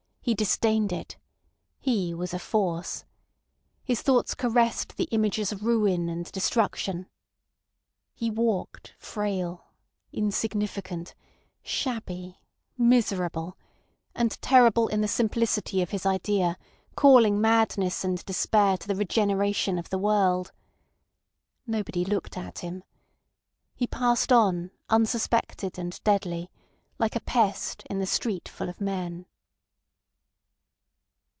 [0.23, 1.17] He disdained it.
[1.79, 3.05] He was a force.
[3.83, 7.07] His thoughts caressed the images of ruin and destruction.
[8.13, 9.73] He walked frail,
[10.13, 11.15] insignificant,
[11.63, 12.39] shabby,
[12.77, 16.55] miserable—and terrible in the simplicity of his idea
[16.95, 20.51] calling madness and despair to the regeneration of the world.
[21.65, 22.83] Nobody looked at him.
[23.73, 26.51] He passed on unsuspected and deadly,
[26.99, 29.25] like a pest in the street full of men.